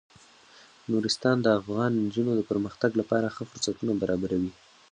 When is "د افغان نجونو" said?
1.41-2.31